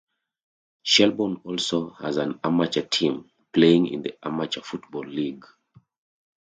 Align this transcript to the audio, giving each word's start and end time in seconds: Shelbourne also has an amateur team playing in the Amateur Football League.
Shelbourne 0.81 1.41
also 1.43 1.91
has 1.91 2.17
an 2.17 2.39
amateur 2.43 2.81
team 2.81 3.29
playing 3.53 3.85
in 3.85 4.01
the 4.01 4.17
Amateur 4.25 4.61
Football 4.61 5.05
League. 5.05 5.45